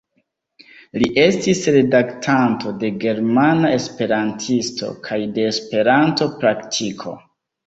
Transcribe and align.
Li 1.01 1.09
estis 1.23 1.59
redaktanto 1.75 2.73
de 2.85 2.91
Germana 3.03 3.71
Esperantisto 3.77 4.91
kaj 5.11 5.21
de 5.37 5.45
Esperanto-Praktiko. 5.53 7.17